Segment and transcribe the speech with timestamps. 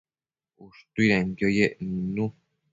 [0.65, 2.25] ushtuidenquio yec nidnu